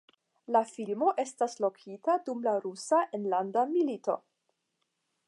La 0.53 0.61
filmo 0.69 1.11
estas 1.23 1.57
lokita 1.65 2.15
dum 2.31 2.41
la 2.49 2.55
Rusia 2.65 3.05
enlanda 3.19 3.67
milito. 3.75 4.17